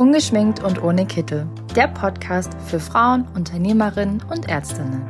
[0.00, 1.46] Ungeschminkt und ohne Kittel.
[1.76, 5.06] Der Podcast für Frauen, Unternehmerinnen und Ärztinnen.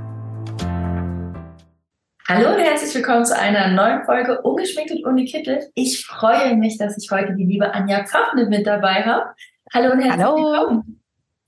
[2.26, 5.60] Hallo und herzlich willkommen zu einer neuen Folge Ungeschminkt und ohne Kittel.
[5.76, 9.26] Ich freue mich, dass ich heute die liebe Anja Pfaffner mit dabei habe.
[9.72, 10.36] Hallo und herzlich Hallo.
[10.36, 11.00] willkommen.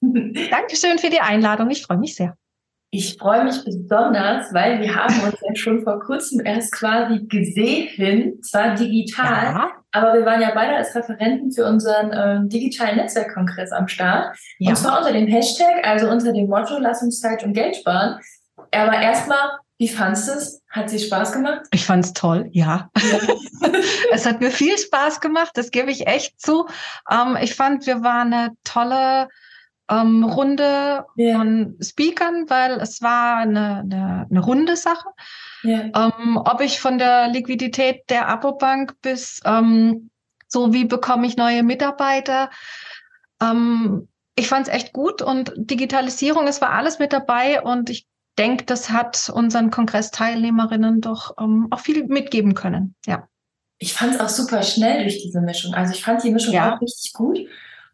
[0.53, 1.69] Dankeschön für die Einladung.
[1.71, 2.37] Ich freue mich sehr.
[2.93, 8.41] Ich freue mich besonders, weil wir haben uns ja schon vor kurzem erst quasi gesehen,
[8.41, 9.82] zwar digital, ja.
[9.93, 14.37] Aber wir waren ja beide als Referenten für unseren äh, digitalen Netzwerkkongress am Start.
[14.59, 14.71] Ja.
[14.71, 18.19] Und zwar unter dem Hashtag, also unter dem Motto Lass uns Zeit und Geld sparen.
[18.57, 20.63] Aber erstmal, wie fandest du es?
[20.71, 21.61] Hat sie Spaß gemacht?
[21.73, 22.91] Ich fand es toll, ja.
[22.99, 23.19] ja.
[24.13, 26.67] es hat mir viel Spaß gemacht, das gebe ich echt zu.
[27.11, 29.29] Ähm, ich fand, wir waren eine tolle
[29.91, 31.37] ähm, Runde ja.
[31.37, 35.09] von Speakern, weil es war eine, eine, eine runde Sache.
[35.63, 36.13] Ja.
[36.21, 40.11] Ähm, ob ich von der Liquidität der Abobank bis ähm,
[40.49, 42.51] so, wie bekomme ich neue Mitarbeiter,
[43.41, 48.07] ähm, ich fand es echt gut und Digitalisierung, es war alles mit dabei und ich
[48.39, 52.95] denke, das hat unseren Kongressteilnehmerinnen doch ähm, auch viel mitgeben können.
[53.07, 53.29] Ja.
[53.79, 55.75] Ich fand es auch super schnell durch diese Mischung.
[55.75, 56.75] Also ich fand die Mischung ja.
[56.75, 57.39] auch richtig gut.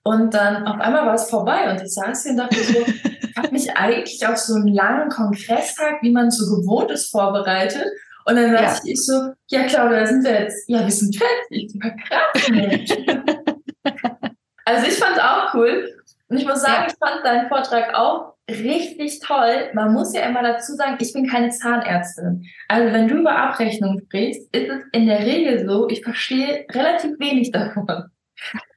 [0.02, 2.78] Und dann auf einmal war es vorbei und ich saß hier und dachte so,
[3.22, 7.86] ich habe mich eigentlich auf so einen langen Kongresstag, wie man so gewohnt ist, vorbereitet.
[8.24, 8.92] Und dann dachte ja.
[8.92, 11.78] ich so, ja Claudia, da sind wir jetzt, ja, wir sind fertig.
[11.80, 12.90] Krass, Mensch.
[14.64, 15.94] also ich fand es auch cool.
[16.28, 16.86] Und ich muss sagen, ja.
[16.88, 19.70] ich fand deinen Vortrag auch richtig toll.
[19.74, 22.44] Man muss ja immer dazu sagen, ich bin keine Zahnärztin.
[22.68, 27.18] Also wenn du über Abrechnung sprichst, ist es in der Regel so, ich verstehe relativ
[27.18, 28.10] wenig davon.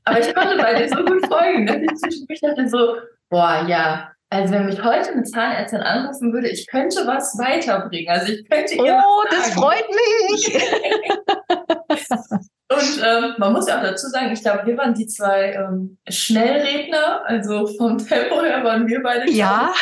[0.03, 2.95] Aber ich konnte bei dir so gut folgen, dass ich zwischendurch dachte so,
[3.29, 8.09] boah, ja, also wenn mich heute eine Zahnärztin anrufen würde, ich könnte was weiterbringen.
[8.09, 10.55] Also ich könnte ihr Oh, das freut mich.
[12.71, 15.97] Und ähm, man muss ja auch dazu sagen, ich glaube, wir waren die zwei ähm,
[16.07, 19.73] Schnellredner, also vom Tempo her waren wir beide ja.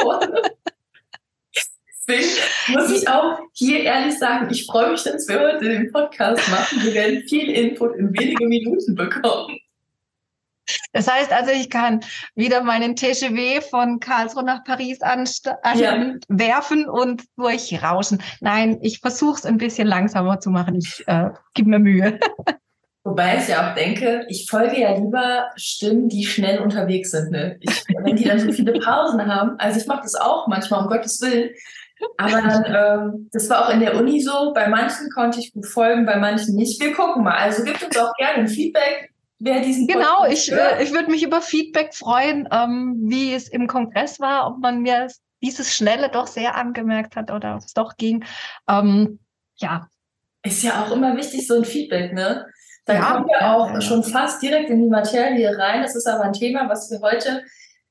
[0.00, 0.42] vorne.
[2.68, 6.82] Muss ich auch hier ehrlich sagen, ich freue mich, dass wir heute den Podcast machen.
[6.82, 9.58] Wir werden viel Input in wenige Minuten bekommen.
[10.92, 12.00] Das heißt also, ich kann
[12.34, 16.90] wieder meinen TGW von Karlsruhe nach Paris anwerfen ja.
[16.90, 18.22] und durchrauschen.
[18.40, 20.76] Nein, ich versuche es ein bisschen langsamer zu machen.
[20.76, 22.18] Ich äh, gebe mir Mühe.
[23.04, 27.30] Wobei ich ja auch denke, ich folge ja lieber Stimmen, die schnell unterwegs sind.
[27.30, 27.56] Ne?
[27.60, 30.88] Ich, wenn die dann so viele Pausen haben, also ich mache das auch manchmal, um
[30.88, 31.50] Gottes Willen,
[32.18, 34.52] aber dann, ähm, das war auch in der Uni so.
[34.54, 36.80] Bei manchen konnte ich gut folgen, bei manchen nicht.
[36.80, 37.36] Wir gucken mal.
[37.36, 41.22] Also gibt uns auch gerne ein Feedback, wer diesen Genau, ich, äh, ich würde mich
[41.22, 45.08] über Feedback freuen, ähm, wie es im Kongress war, ob man mir
[45.42, 48.24] dieses Schnelle doch sehr angemerkt hat oder ob es doch ging.
[48.68, 49.18] Ähm,
[49.56, 49.88] ja.
[50.42, 52.46] Ist ja auch immer wichtig, so ein Feedback, ne?
[52.84, 53.80] Da ja, kommen wir auch ja.
[53.80, 55.82] schon fast direkt in die Materie rein.
[55.82, 57.42] Das ist aber ein Thema, was wir heute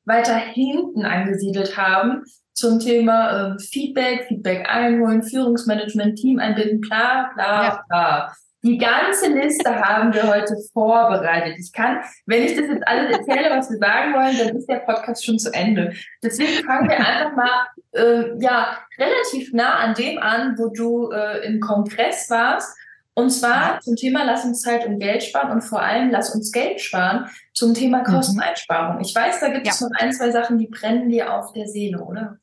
[0.06, 2.24] weiter hinten angesiedelt haben
[2.56, 7.84] zum Thema äh, Feedback, Feedback einholen, Führungsmanagement, Team einbinden, bla bla ja.
[7.88, 8.34] bla.
[8.64, 11.58] Die ganze Liste haben wir heute vorbereitet.
[11.60, 14.80] Ich kann, wenn ich das jetzt alles erzähle, was wir sagen wollen, dann ist der
[14.80, 15.94] Podcast schon zu Ende.
[16.24, 21.46] Deswegen fangen wir einfach mal äh, ja relativ nah an dem an, wo du äh,
[21.46, 22.76] im Kongress warst.
[23.14, 26.52] Und zwar zum Thema Lass uns Zeit und Geld sparen und vor allem Lass uns
[26.52, 28.16] Geld sparen zum Thema mhm.
[28.16, 29.00] Kosteneinsparung.
[29.00, 32.00] Ich weiß, da gibt es noch ein, zwei Sachen, die brennen dir auf der Seele,
[32.00, 32.40] oder?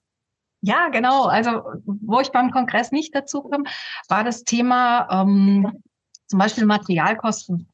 [0.63, 1.25] Ja, genau.
[1.25, 3.65] Also wo ich beim Kongress nicht dazu kam,
[4.09, 5.83] war das Thema ähm,
[6.29, 7.69] zum Beispiel Materialkosten.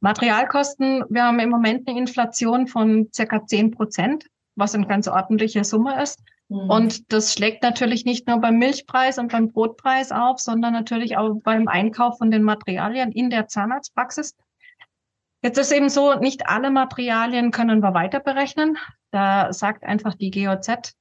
[0.00, 4.26] Materialkosten, wir haben im Moment eine Inflation von circa zehn Prozent,
[4.56, 6.20] was eine ganz ordentliche Summe ist.
[6.48, 6.70] Mhm.
[6.70, 11.34] Und das schlägt natürlich nicht nur beim Milchpreis und beim Brotpreis auf, sondern natürlich auch
[11.44, 14.34] beim Einkauf von den Materialien in der Zahnarztpraxis.
[15.42, 18.78] Jetzt ist eben so, nicht alle Materialien können wir weiter berechnen.
[19.10, 20.94] Da sagt einfach die GOZ,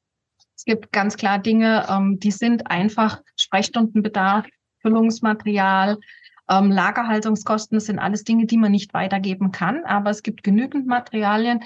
[0.61, 4.45] es gibt ganz klar Dinge, ähm, die sind einfach Sprechstundenbedarf,
[4.83, 5.97] Füllungsmaterial,
[6.51, 9.83] ähm, Lagerhaltungskosten, das sind alles Dinge, die man nicht weitergeben kann.
[9.85, 11.63] Aber es gibt genügend Materialien,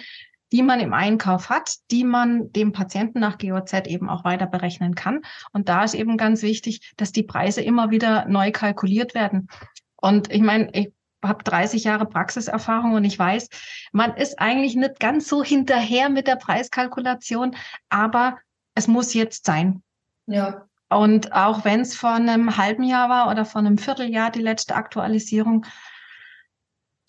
[0.54, 4.96] die man im Einkauf hat, die man dem Patienten nach GOZ eben auch weiter berechnen
[4.96, 5.24] kann.
[5.52, 9.50] Und da ist eben ganz wichtig, dass die Preise immer wieder neu kalkuliert werden.
[9.98, 13.50] Und ich meine, ich habe 30 Jahre Praxiserfahrung und ich weiß,
[13.92, 17.58] man ist eigentlich nicht ganz so hinterher mit der Preiskalkulation,
[17.90, 18.38] aber
[18.75, 19.81] es muss jetzt sein.
[20.27, 20.68] Ja.
[20.89, 24.75] Und auch wenn es vor einem halben Jahr war oder vor einem Vierteljahr die letzte
[24.75, 25.66] Aktualisierung,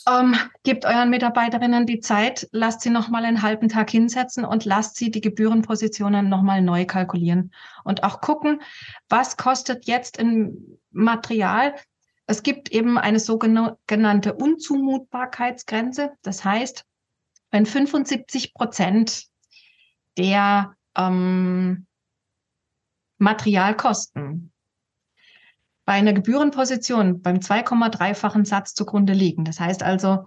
[0.09, 4.97] ähm, gebt euren Mitarbeiterinnen die Zeit, lasst sie nochmal einen halben Tag hinsetzen und lasst
[4.97, 7.53] sie die Gebührenpositionen nochmal neu kalkulieren.
[7.85, 8.63] Und auch gucken,
[9.09, 11.75] was kostet jetzt ein Material.
[12.27, 16.13] Es gibt eben eine sogenannte Unzumutbarkeitsgrenze.
[16.23, 16.85] Das heißt,
[17.51, 19.27] wenn 75 Prozent
[20.17, 21.87] der ähm,
[23.19, 24.53] Materialkosten
[25.85, 29.45] bei einer Gebührenposition beim 2,3-fachen Satz zugrunde liegen.
[29.45, 30.27] Das heißt also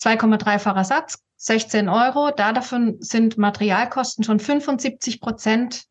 [0.00, 2.30] 2,3-facher Satz, 16 Euro.
[2.34, 5.84] Da davon sind Materialkosten schon 75 Prozent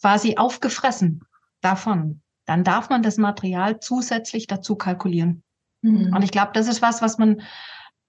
[0.00, 1.24] quasi aufgefressen
[1.60, 2.20] davon.
[2.44, 5.42] Dann darf man das Material zusätzlich dazu kalkulieren.
[5.80, 6.14] Mhm.
[6.14, 7.42] Und ich glaube, das ist was, was man,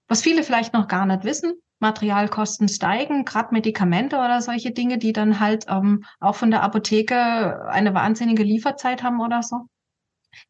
[0.08, 1.54] was viele vielleicht noch gar nicht wissen.
[1.80, 7.68] Materialkosten steigen, gerade Medikamente oder solche Dinge, die dann halt ähm, auch von der Apotheke
[7.68, 9.68] eine wahnsinnige Lieferzeit haben oder so.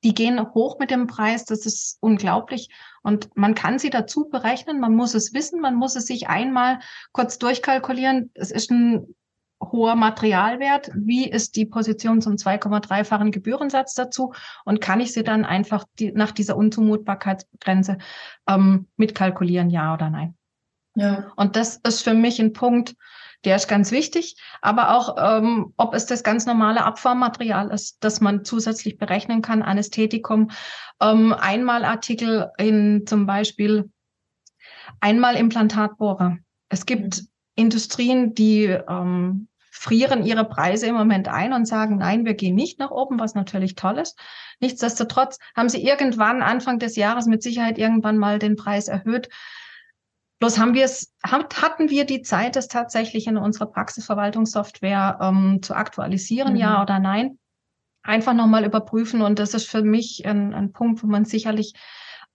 [0.03, 2.69] Die gehen hoch mit dem Preis, das ist unglaublich.
[3.03, 6.81] Und man kann sie dazu berechnen, man muss es wissen, man muss es sich einmal
[7.13, 8.31] kurz durchkalkulieren.
[8.35, 9.15] Es ist ein
[9.61, 14.33] hoher Materialwert, wie ist die Position zum 2,3-fachen Gebührensatz dazu
[14.65, 17.99] und kann ich sie dann einfach die, nach dieser Unzumutbarkeitsgrenze
[18.49, 20.37] ähm, mitkalkulieren, ja oder nein?
[20.95, 21.33] Ja.
[21.37, 22.95] Und das ist für mich ein Punkt,
[23.45, 28.21] der ist ganz wichtig, aber auch, ähm, ob es das ganz normale Abfahrmaterial ist, das
[28.21, 30.51] man zusätzlich berechnen kann, Anästhetikum,
[31.01, 33.91] ähm, Einmalartikel in zum Beispiel
[35.01, 36.39] einmal Implantatbohrer.
[36.69, 37.29] Es gibt mhm.
[37.59, 42.79] Industrien, die ähm, frieren ihre Preise im Moment ein und sagen, nein, wir gehen nicht
[42.79, 44.19] nach oben, was natürlich toll ist.
[44.61, 49.29] Nichtsdestotrotz haben sie irgendwann Anfang des Jahres mit Sicherheit irgendwann mal den Preis erhöht.
[50.39, 55.75] Bloß haben wir es, hatten wir die Zeit, es tatsächlich in unserer Praxisverwaltungssoftware ähm, zu
[55.75, 56.61] aktualisieren, mhm.
[56.61, 57.39] ja oder nein?
[58.05, 59.21] Einfach nochmal überprüfen.
[59.21, 61.75] Und das ist für mich ein, ein Punkt, wo man sicherlich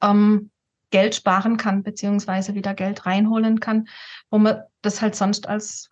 [0.01, 0.51] ähm,
[0.93, 3.87] Geld sparen kann, beziehungsweise wieder Geld reinholen kann,
[4.29, 5.89] wo man das halt sonst als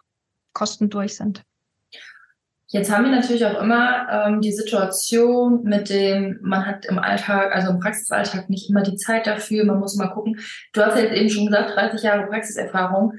[0.53, 1.43] Kosten durch sind.
[2.67, 7.53] Jetzt haben wir natürlich auch immer ähm, die Situation mit dem, man hat im Alltag,
[7.53, 10.39] also im Praxisalltag nicht immer die Zeit dafür, man muss mal gucken.
[10.71, 13.13] Du hast ja jetzt eben schon gesagt, 30 Jahre Praxiserfahrung.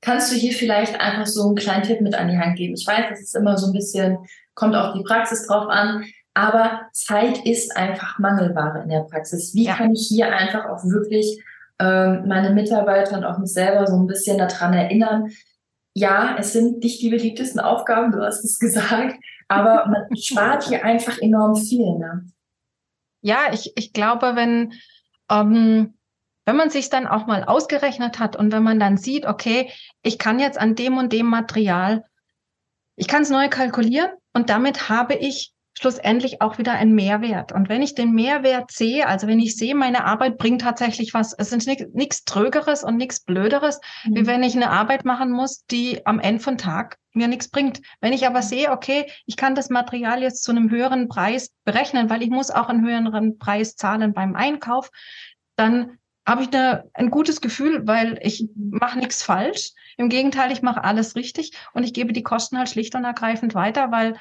[0.00, 2.74] Kannst du hier vielleicht einfach so einen kleinen Tipp mit an die Hand geben?
[2.74, 4.18] Ich weiß, das ist immer so ein bisschen,
[4.54, 6.04] kommt auf die Praxis drauf an,
[6.38, 9.54] aber Zeit ist einfach Mangelware in der Praxis.
[9.54, 9.74] Wie ja.
[9.74, 11.42] kann ich hier einfach auch wirklich
[11.80, 15.32] ähm, meine Mitarbeiter und auch mich selber so ein bisschen daran erinnern,
[15.94, 19.16] ja, es sind nicht die beliebtesten Aufgaben, du hast es gesagt,
[19.48, 21.98] aber man spart hier einfach enorm viel.
[21.98, 22.30] Ne?
[23.20, 24.74] Ja, ich, ich glaube, wenn,
[25.28, 25.94] ähm,
[26.46, 29.72] wenn man sich dann auch mal ausgerechnet hat und wenn man dann sieht, okay,
[30.04, 32.04] ich kann jetzt an dem und dem Material,
[32.94, 37.52] ich kann es neu kalkulieren und damit habe ich schlussendlich auch wieder ein Mehrwert.
[37.52, 41.32] Und wenn ich den Mehrwert sehe, also wenn ich sehe, meine Arbeit bringt tatsächlich was,
[41.34, 44.16] es ist nichts Trögeres und nichts Blöderes, mhm.
[44.16, 47.80] wie wenn ich eine Arbeit machen muss, die am Ende von Tag mir nichts bringt.
[48.00, 52.10] Wenn ich aber sehe, okay, ich kann das Material jetzt zu einem höheren Preis berechnen,
[52.10, 54.90] weil ich muss auch einen höheren Preis zahlen beim Einkauf,
[55.54, 59.70] dann habe ich eine, ein gutes Gefühl, weil ich mache nichts falsch.
[59.96, 63.54] Im Gegenteil, ich mache alles richtig und ich gebe die Kosten halt schlicht und ergreifend
[63.54, 64.16] weiter, weil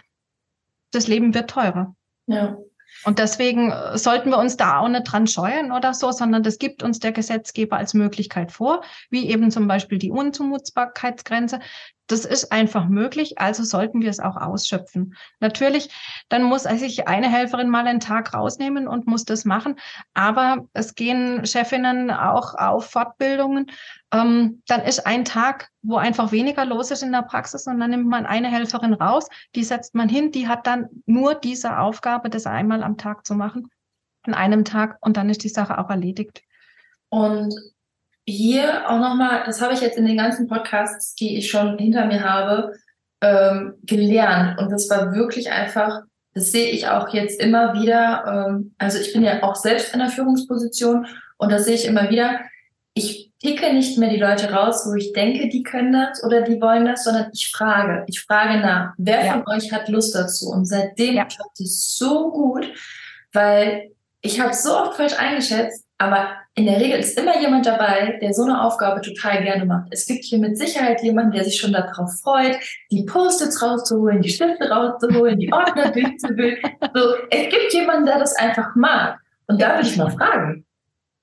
[0.91, 1.95] das Leben wird teurer.
[2.27, 2.57] Ja.
[3.03, 6.57] Und deswegen äh, sollten wir uns da auch nicht dran scheuen oder so, sondern das
[6.57, 11.59] gibt uns der Gesetzgeber als Möglichkeit vor, wie eben zum Beispiel die Unzumutbarkeitsgrenze.
[12.07, 15.15] Das ist einfach möglich, also sollten wir es auch ausschöpfen.
[15.39, 15.89] Natürlich,
[16.29, 19.75] dann muss sich eine Helferin mal einen Tag rausnehmen und muss das machen,
[20.13, 23.69] aber es gehen Chefinnen auch auf Fortbildungen.
[24.13, 27.89] Ähm, dann ist ein Tag, wo einfach weniger los ist in der Praxis und dann
[27.89, 32.29] nimmt man eine Helferin raus, die setzt man hin, die hat dann nur diese Aufgabe,
[32.29, 33.69] das einmal am Tag zu machen,
[34.23, 36.41] an einem Tag und dann ist die Sache auch erledigt.
[37.09, 37.53] Und
[38.27, 42.05] hier auch nochmal, das habe ich jetzt in den ganzen Podcasts, die ich schon hinter
[42.05, 42.73] mir habe,
[43.21, 44.59] ähm, gelernt.
[44.59, 46.01] Und das war wirklich einfach,
[46.33, 48.49] das sehe ich auch jetzt immer wieder.
[48.49, 51.07] Ähm, also ich bin ja auch selbst in der Führungsposition
[51.37, 52.41] und das sehe ich immer wieder.
[52.93, 56.59] Ich picke nicht mehr die Leute raus, wo ich denke, die können das oder die
[56.59, 58.03] wollen das, sondern ich frage.
[58.07, 59.33] Ich frage nach, wer ja.
[59.33, 60.49] von euch hat Lust dazu?
[60.49, 61.25] Und seitdem ja.
[61.25, 62.67] klappt es so gut,
[63.31, 63.91] weil
[64.21, 68.33] ich habe so oft falsch eingeschätzt, aber in der Regel ist immer jemand dabei, der
[68.33, 69.89] so eine Aufgabe total gerne macht.
[69.91, 72.57] Es gibt hier mit Sicherheit jemanden, der sich schon darauf freut,
[72.89, 76.57] die Post-its rauszuholen, die Stifte rauszuholen, die Ordner durchzuwühlen.
[76.95, 79.19] So, es gibt jemanden, der das einfach mag.
[79.45, 80.65] Und da würde ich mal fragen.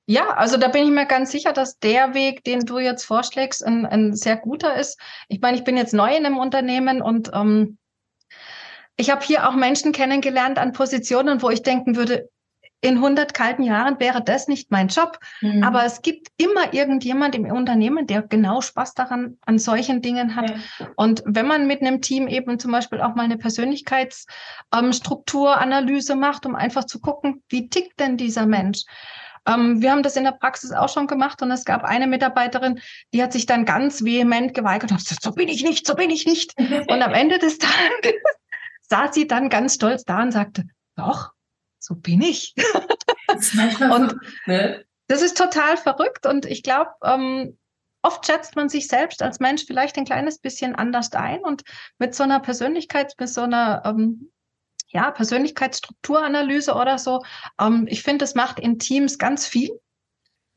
[0.07, 3.67] Ja, also da bin ich mir ganz sicher, dass der Weg, den du jetzt vorschlägst,
[3.67, 5.01] ein, ein sehr guter ist.
[5.29, 7.79] Ich meine, ich bin jetzt neu in einem Unternehmen und ähm,
[8.97, 12.29] ich habe hier auch Menschen kennengelernt an Positionen, wo ich denken würde,
[12.85, 15.19] in 100 kalten Jahren wäre das nicht mein Job.
[15.41, 15.65] Mhm.
[15.65, 20.51] Aber es gibt immer irgendjemand im Unternehmen, der genau Spaß daran, an solchen Dingen hat.
[20.51, 20.57] Ja.
[20.97, 26.45] Und wenn man mit einem Team eben zum Beispiel auch mal eine Persönlichkeitsstrukturanalyse ähm, macht,
[26.45, 28.83] um einfach zu gucken, wie tickt denn dieser Mensch?
[29.47, 32.81] Ähm, wir haben das in der Praxis auch schon gemacht und es gab eine Mitarbeiterin,
[33.15, 36.11] die hat sich dann ganz vehement geweigert und gesagt, so bin ich nicht, so bin
[36.11, 36.53] ich nicht.
[36.59, 38.13] und am Ende des Tages
[38.91, 40.65] saß sie dann ganz stolz da und sagte,
[40.97, 41.33] doch,
[41.85, 42.55] so bin ich.
[43.27, 44.85] Das und so, ne?
[45.09, 47.59] das ist total verrückt und ich glaube, ähm,
[48.03, 51.63] oft schätzt man sich selbst als Mensch vielleicht ein kleines bisschen anders ein und
[51.99, 54.31] mit so einer Persönlichkeit, mit so einer ähm,
[54.89, 57.23] ja, Persönlichkeitsstrukturanalyse oder so.
[57.61, 59.71] Ähm, ich finde, das macht in Teams ganz viel.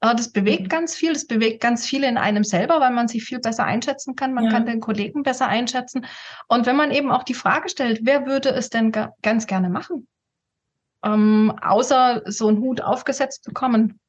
[0.02, 0.70] Äh, das bewegt mhm.
[0.70, 4.16] ganz viel, das bewegt ganz viel in einem selber, weil man sich viel besser einschätzen
[4.16, 4.34] kann.
[4.34, 4.52] Man ja.
[4.52, 6.06] kann den Kollegen besser einschätzen.
[6.48, 8.92] Und wenn man eben auch die Frage stellt, wer würde es denn
[9.22, 10.08] ganz gerne machen?
[11.04, 14.00] Ähm, außer so einen Hut aufgesetzt bekommen,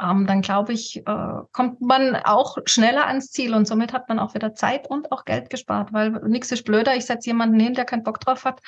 [0.00, 4.18] ähm, dann glaube ich, äh, kommt man auch schneller ans Ziel und somit hat man
[4.18, 6.96] auch wieder Zeit und auch Geld gespart, weil nichts ist blöder.
[6.96, 8.60] Ich setze jemanden hin, der keinen Bock drauf hat,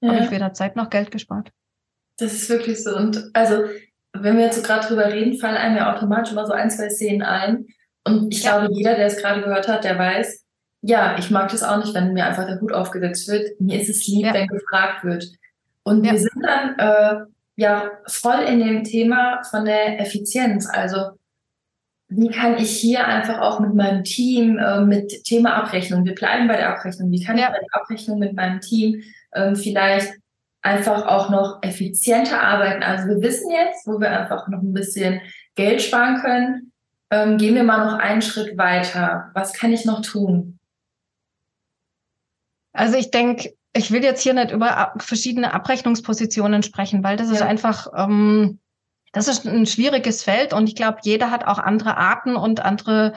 [0.00, 0.12] ja.
[0.12, 1.50] habe ich weder Zeit noch Geld gespart.
[2.18, 2.94] Das ist wirklich so.
[2.96, 3.64] Und also,
[4.12, 6.90] wenn wir jetzt so gerade drüber reden, fallen einem ja automatisch immer so ein, zwei
[6.90, 7.66] Szenen ein.
[8.04, 8.58] Und ich ja.
[8.58, 10.44] glaube, jeder, der es gerade gehört hat, der weiß,
[10.82, 13.60] ja, ich mag das auch nicht, wenn mir einfach der Hut aufgesetzt wird.
[13.60, 14.34] Mir ist es lieb, ja.
[14.34, 15.32] wenn gefragt wird.
[15.84, 16.12] Und ja.
[16.12, 17.24] wir sind dann äh,
[17.56, 20.68] ja voll in dem Thema von der Effizienz.
[20.68, 21.18] Also
[22.08, 26.46] wie kann ich hier einfach auch mit meinem Team, äh, mit Thema Abrechnung, wir bleiben
[26.46, 27.46] bei der Abrechnung, wie kann ja.
[27.46, 29.02] ich bei der Abrechnung mit meinem Team
[29.34, 30.12] ähm, vielleicht
[30.60, 32.82] einfach auch noch effizienter arbeiten.
[32.82, 35.20] Also wir wissen jetzt, wo wir einfach noch ein bisschen
[35.54, 36.72] Geld sparen können.
[37.10, 39.30] Ähm, gehen wir mal noch einen Schritt weiter.
[39.34, 40.58] Was kann ich noch tun?
[42.72, 47.34] Also ich denke, ich will jetzt hier nicht über verschiedene Abrechnungspositionen sprechen, weil das ja.
[47.34, 48.58] ist einfach, ähm,
[49.12, 53.14] das ist ein schwieriges Feld und ich glaube, jeder hat auch andere Arten und andere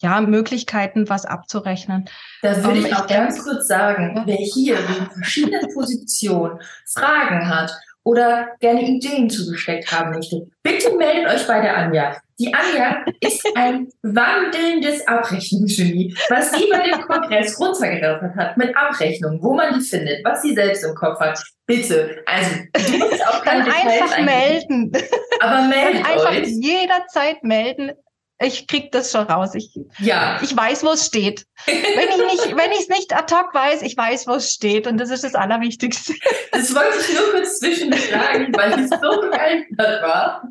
[0.00, 2.08] ja, Möglichkeiten, was abzurechnen.
[2.42, 7.48] Da würde ähm, ich auch ich ganz kurz sagen, wer hier in verschiedenen Positionen Fragen
[7.48, 7.72] hat
[8.04, 12.16] oder gerne Ideen zugesteckt haben möchte, bitte meldet euch bei der Anja.
[12.38, 19.40] Die Anja ist ein wandelndes Abrechnungsgenie, was sie bei dem Kongress runtergerattert hat mit Abrechnungen,
[19.42, 21.42] wo man die findet, was sie selbst im Kopf hat.
[21.66, 24.92] Bitte, also du musst auch keine Dann einfach melden.
[25.40, 26.48] Aber meldet einfach euch.
[26.48, 27.92] jederzeit melden.
[28.40, 29.54] Ich krieg das schon raus.
[29.54, 30.40] Ich, ja.
[30.42, 31.46] ich weiß, wo es steht.
[31.66, 34.86] Wenn ich nicht, wenn ich es nicht ad hoc weiß, ich weiß, wo es steht.
[34.86, 36.14] Und das ist das Allerwichtigste.
[36.50, 40.48] Das wollte ich nur kurz zwischendurch sagen, weil ich so begeistert war.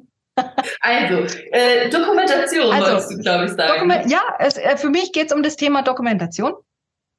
[0.82, 3.74] Also, äh, Dokumentation also, wolltest du, glaube ich, sagen.
[3.74, 6.54] Dokument ja, es, äh, für mich geht es um das Thema Dokumentation.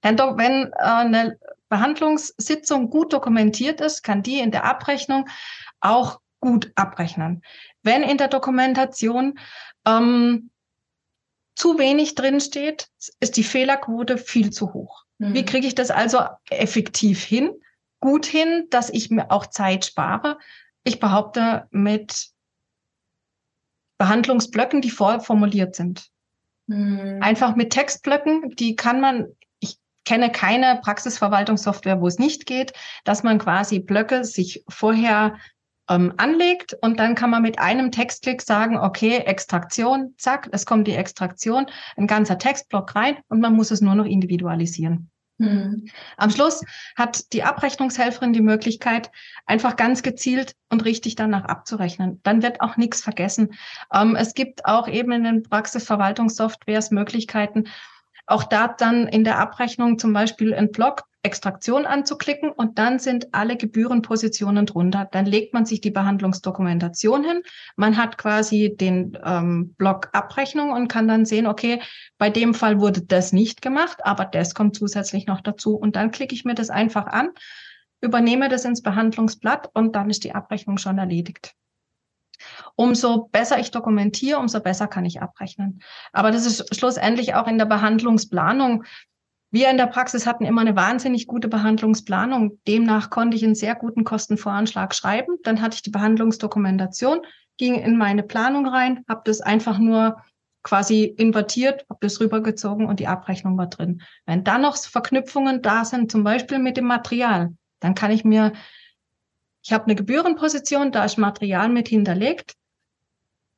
[0.02, 5.28] Wenn, wenn äh, eine Behandlungssitzung gut dokumentiert ist, kann die in der Abrechnung
[5.80, 7.42] auch gut abrechnen.
[7.82, 9.38] Wenn in der Dokumentation
[9.86, 10.50] ähm,
[11.54, 12.88] zu wenig drinsteht,
[13.20, 15.04] ist die Fehlerquote viel zu hoch.
[15.18, 15.34] Mhm.
[15.34, 16.20] Wie kriege ich das also
[16.50, 17.52] effektiv hin?
[18.00, 20.38] Gut hin, dass ich mir auch Zeit spare.
[20.82, 22.28] Ich behaupte mit
[23.98, 26.10] Behandlungsblöcken, die vorformuliert sind.
[26.66, 27.20] Mhm.
[27.22, 29.28] Einfach mit Textblöcken, die kann man,
[29.60, 32.72] ich kenne keine Praxisverwaltungssoftware, wo es nicht geht,
[33.04, 35.36] dass man quasi Blöcke sich vorher
[35.88, 40.88] ähm, anlegt und dann kann man mit einem Textklick sagen, okay, Extraktion, zack, es kommt
[40.88, 45.10] die Extraktion, ein ganzer Textblock rein und man muss es nur noch individualisieren.
[45.38, 45.86] Mhm.
[46.16, 46.62] Am Schluss
[46.96, 49.10] hat die Abrechnungshelferin die Möglichkeit,
[49.46, 52.20] einfach ganz gezielt und richtig danach abzurechnen.
[52.22, 53.54] Dann wird auch nichts vergessen.
[53.92, 57.64] Ähm, es gibt auch eben in den Praxisverwaltungssoftwares Möglichkeiten,
[58.26, 63.32] auch da dann in der Abrechnung zum Beispiel ein Block Extraktion anzuklicken und dann sind
[63.32, 65.08] alle Gebührenpositionen drunter.
[65.10, 67.42] Dann legt man sich die Behandlungsdokumentation hin.
[67.76, 71.80] Man hat quasi den ähm, Block Abrechnung und kann dann sehen, okay,
[72.18, 75.76] bei dem Fall wurde das nicht gemacht, aber das kommt zusätzlich noch dazu.
[75.76, 77.30] Und dann klicke ich mir das einfach an,
[78.02, 81.54] übernehme das ins Behandlungsblatt und dann ist die Abrechnung schon erledigt.
[82.74, 85.80] Umso besser ich dokumentiere, umso besser kann ich abrechnen.
[86.12, 88.84] Aber das ist schlussendlich auch in der Behandlungsplanung
[89.54, 92.58] wir in der Praxis hatten immer eine wahnsinnig gute Behandlungsplanung.
[92.66, 95.36] Demnach konnte ich einen sehr guten Kostenvoranschlag schreiben.
[95.44, 97.20] Dann hatte ich die Behandlungsdokumentation,
[97.56, 100.20] ging in meine Planung rein, habe das einfach nur
[100.64, 104.02] quasi invertiert, habe das rübergezogen und die Abrechnung war drin.
[104.26, 108.54] Wenn dann noch Verknüpfungen da sind, zum Beispiel mit dem Material, dann kann ich mir,
[109.62, 112.54] ich habe eine Gebührenposition, da ist Material mit hinterlegt.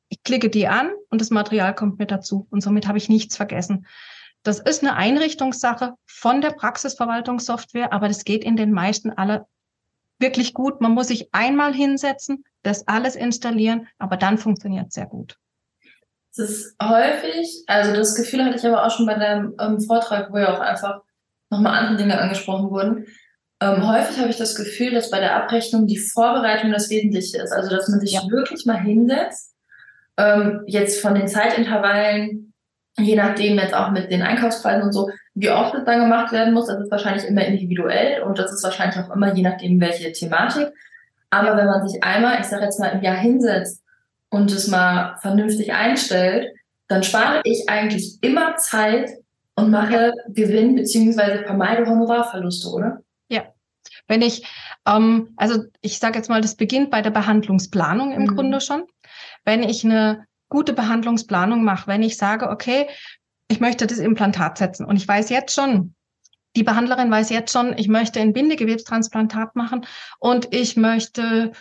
[0.09, 3.35] Ich klicke die an und das Material kommt mir dazu und somit habe ich nichts
[3.35, 3.87] vergessen.
[4.47, 9.45] Das ist eine Einrichtungssache von der Praxisverwaltungssoftware, aber das geht in den meisten alle
[10.19, 10.79] wirklich gut.
[10.79, 15.37] Man muss sich einmal hinsetzen, das alles installieren, aber dann funktioniert es sehr gut.
[16.31, 20.31] Es ist häufig, also das Gefühl hatte ich aber auch schon bei deinem ähm, Vortrag,
[20.31, 21.01] wo ja auch einfach
[21.49, 23.05] nochmal andere Dinge angesprochen wurden.
[23.59, 27.51] Ähm, häufig habe ich das Gefühl, dass bei der Abrechnung die Vorbereitung das Wesentliche ist.
[27.51, 28.21] Also, dass man sich ja.
[28.29, 29.53] wirklich mal hinsetzt
[30.15, 32.46] ähm, jetzt von den Zeitintervallen,
[32.99, 36.53] je nachdem jetzt auch mit den Einkaufspreisen und so, wie oft es dann gemacht werden
[36.53, 40.11] muss, das ist wahrscheinlich immer individuell und das ist wahrscheinlich auch immer je nachdem, welche
[40.11, 40.67] Thematik.
[41.29, 43.83] Aber wenn man sich einmal, ich sage jetzt mal, im Jahr hinsetzt
[44.29, 46.53] und es mal vernünftig einstellt,
[46.87, 49.09] dann spare ich eigentlich immer Zeit
[49.55, 53.01] und mache Gewinn beziehungsweise vermeide Honorarverluste, oder?
[53.29, 53.43] Ja.
[54.07, 54.45] Wenn ich,
[54.87, 58.35] ähm, also ich sage jetzt mal, das beginnt bei der Behandlungsplanung im mhm.
[58.35, 58.85] Grunde schon.
[59.43, 62.87] Wenn ich eine gute Behandlungsplanung mache, wenn ich sage, okay,
[63.47, 65.95] ich möchte das Implantat setzen und ich weiß jetzt schon,
[66.55, 69.85] die Behandlerin weiß jetzt schon, ich möchte ein Bindegewebstransplantat machen
[70.19, 71.51] und ich möchte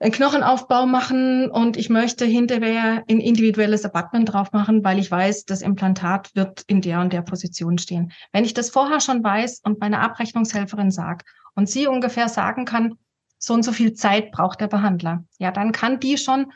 [0.00, 5.44] einen Knochenaufbau machen und ich möchte hinterher ein individuelles Abattement drauf machen, weil ich weiß,
[5.44, 8.12] das Implantat wird in der und der Position stehen.
[8.32, 12.94] Wenn ich das vorher schon weiß und meine Abrechnungshelferin sagt und sie ungefähr sagen kann,
[13.38, 16.52] so und so viel Zeit braucht der Behandler, ja, dann kann die schon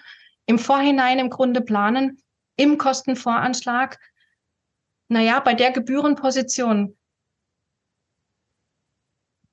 [0.47, 2.23] im Vorhinein im Grunde planen,
[2.57, 3.99] im Kostenvoranschlag,
[5.09, 6.97] naja, bei der Gebührenposition,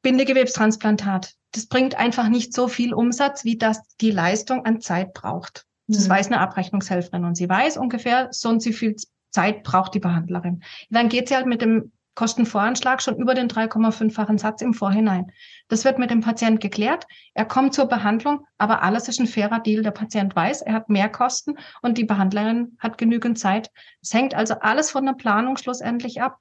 [0.02, 5.66] Bindegewebstransplantat, das bringt einfach nicht so viel Umsatz, wie das die Leistung an Zeit braucht.
[5.88, 6.12] Das mhm.
[6.12, 8.96] weiß eine Abrechnungshelferin und sie weiß ungefähr, so und so viel
[9.30, 10.64] Zeit braucht die Behandlerin.
[10.90, 15.32] Dann geht sie halt mit dem Kostenvoranschlag schon über den 3,5-fachen Satz im Vorhinein.
[15.68, 17.06] Das wird mit dem Patient geklärt.
[17.34, 19.82] Er kommt zur Behandlung, aber alles ist ein fairer Deal.
[19.82, 23.72] Der Patient weiß, er hat mehr Kosten und die Behandlerin hat genügend Zeit.
[24.02, 26.40] Es hängt also alles von der Planung schlussendlich ab.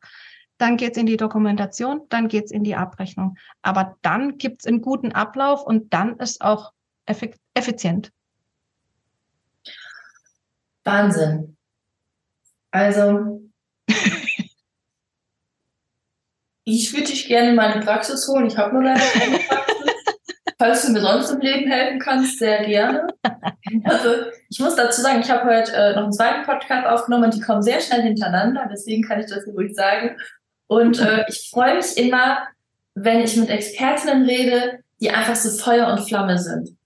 [0.59, 3.37] Dann geht's in die Dokumentation, dann geht's in die Abrechnung.
[3.63, 6.73] Aber dann gibt's einen guten Ablauf und dann ist auch
[7.55, 8.13] effizient.
[10.85, 11.57] Wahnsinn.
[12.71, 13.42] Also
[16.65, 18.47] ich würde dich gerne in meine Praxis holen.
[18.47, 19.87] Ich habe nur leider keine Praxis.
[20.59, 23.07] Falls du mir sonst im Leben helfen kannst, sehr gerne.
[23.85, 24.11] Also
[24.51, 27.41] ich muss dazu sagen, ich habe heute äh, noch einen zweiten Podcast aufgenommen und die
[27.41, 28.69] kommen sehr schnell hintereinander.
[28.71, 30.17] Deswegen kann ich das hier ruhig sagen.
[30.67, 32.39] Und äh, ich freue mich immer,
[32.95, 36.77] wenn ich mit Expertinnen rede, die einfach so Feuer und Flamme sind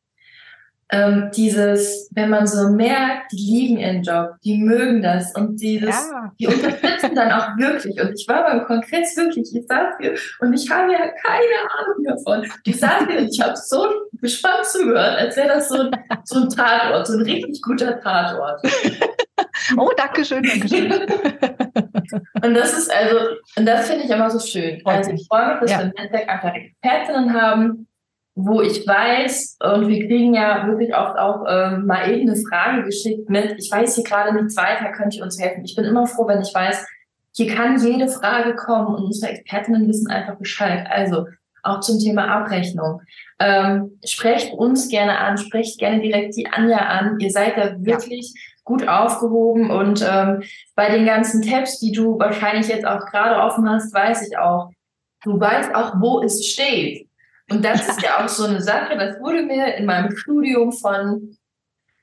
[0.90, 5.90] ähm, dieses, wenn man so merkt, die lieben ihren Job, die mögen das und dieses,
[5.90, 6.32] ja.
[6.38, 8.00] die unterstützen dann auch wirklich.
[8.00, 12.04] Und ich war beim Kongress wirklich, ich saß hier und ich habe ja keine Ahnung
[12.04, 12.46] davon.
[12.64, 13.86] Ich saß hier und ich habe so
[14.20, 15.90] gespannt zugehört, als wäre das so ein,
[16.24, 18.60] so ein Tatort, so ein richtig guter Tatort.
[19.76, 20.92] Oh, danke schön, danke schön.
[22.42, 23.16] und das ist also,
[23.56, 24.80] und das finde ich immer so schön.
[24.84, 25.78] Also ich freue mich, dass ja.
[25.78, 27.86] wir im Netzwerk einfach Expertinnen haben,
[28.38, 32.84] wo ich weiß, und wir kriegen ja wirklich oft auch ähm, mal eben eine Frage
[32.84, 35.64] geschickt mit, ich weiß hier gerade nichts weiter, könnt ihr uns helfen?
[35.64, 36.86] Ich bin immer froh, wenn ich weiß,
[37.34, 40.86] hier kann jede Frage kommen und unsere Expertinnen wissen einfach Bescheid.
[40.90, 41.26] Also
[41.62, 43.00] auch zum Thema Abrechnung.
[43.38, 47.18] Ähm, sprecht uns gerne an, sprecht gerne direkt die Anja an.
[47.18, 48.40] Ihr seid da wirklich ja.
[48.64, 50.42] gut aufgehoben und ähm,
[50.74, 54.70] bei den ganzen Tabs, die du wahrscheinlich jetzt auch gerade offen hast, weiß ich auch,
[55.24, 57.08] du weißt auch, wo es steht.
[57.50, 61.36] Und das ist ja auch so eine Sache, das wurde mir in meinem Studium von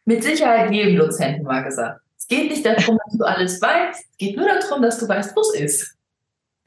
[0.05, 2.01] mit Sicherheit jedem Dozenten mal gesagt.
[2.17, 5.35] Es geht nicht darum, dass du alles weißt, es geht nur darum, dass du weißt,
[5.35, 5.97] wo es ist.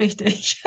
[0.00, 0.62] Richtig.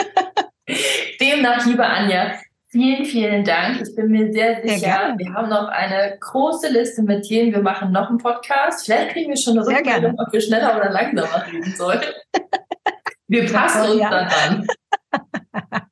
[1.21, 2.33] Demnach, liebe Anja,
[2.69, 3.81] vielen, vielen Dank.
[3.81, 7.51] Ich bin mir sehr sicher, sehr wir haben noch eine große Liste mit Themen.
[7.51, 8.85] Wir machen noch einen Podcast.
[8.85, 12.01] Vielleicht kriegen wir schon eine Rückmeldung, ob wir schneller oder langsamer reden sollen.
[13.31, 14.09] Wir passen uns ja.
[14.09, 14.67] daran.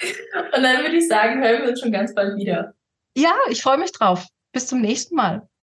[0.56, 2.74] Und dann würde ich sagen, hören wir uns schon ganz bald wieder.
[3.16, 4.26] Ja, ich freue mich drauf.
[4.52, 5.48] Bis zum nächsten Mal.